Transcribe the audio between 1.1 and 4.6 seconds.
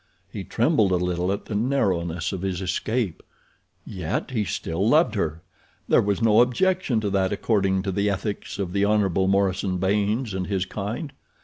at the narrowness of his escape. Yet, he